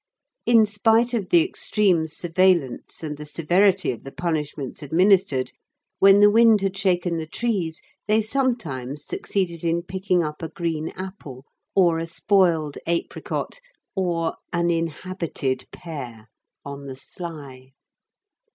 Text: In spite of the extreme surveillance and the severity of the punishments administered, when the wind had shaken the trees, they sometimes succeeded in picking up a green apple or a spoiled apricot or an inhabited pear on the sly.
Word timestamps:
In 0.47 0.65
spite 0.65 1.13
of 1.13 1.29
the 1.29 1.45
extreme 1.45 2.07
surveillance 2.07 3.03
and 3.03 3.17
the 3.17 3.25
severity 3.27 3.91
of 3.91 4.03
the 4.03 4.11
punishments 4.11 4.81
administered, 4.81 5.51
when 5.99 6.21
the 6.21 6.29
wind 6.31 6.61
had 6.61 6.75
shaken 6.75 7.17
the 7.17 7.27
trees, 7.27 7.83
they 8.07 8.19
sometimes 8.19 9.05
succeeded 9.05 9.63
in 9.63 9.83
picking 9.83 10.23
up 10.23 10.41
a 10.41 10.49
green 10.49 10.89
apple 10.95 11.45
or 11.75 11.99
a 11.99 12.07
spoiled 12.07 12.79
apricot 12.87 13.59
or 13.95 14.37
an 14.51 14.71
inhabited 14.71 15.67
pear 15.71 16.29
on 16.65 16.87
the 16.87 16.95
sly. 16.95 17.71